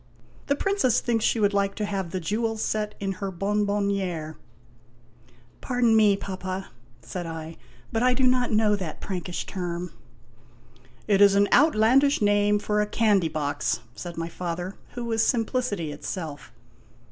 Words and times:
The 0.47 0.55
Princess 0.55 0.99
thinks 0.99 1.23
she 1.23 1.39
would 1.39 1.53
like 1.53 1.75
to 1.75 1.85
have 1.85 2.09
the 2.09 2.19
jewels 2.19 2.63
set 2.63 2.95
in 2.99 3.11
her 3.21 3.29
bonbonniere" 3.29 4.35
"Pardon 5.61 5.95
me, 5.95 6.17
Papa," 6.17 6.69
said 7.03 7.27
I, 7.27 7.55
"but 7.91 8.01
I 8.01 8.15
do 8.15 8.23
not 8.23 8.51
know 8.51 8.75
that 8.75 8.99
Prankish 8.99 9.45
term."" 9.45 9.91
It 11.07 11.21
is 11.21 11.35
an 11.35 11.47
outlandish 11.53 12.19
name 12.19 12.57
for 12.57 12.81
a 12.81 12.87
candy 12.87 13.29
box," 13.29 13.81
said 13.93 14.17
my 14.17 14.27
father, 14.27 14.73
who 14.93 15.05
was 15.05 15.23
simplicity 15.23 15.91
itself. 15.91 16.51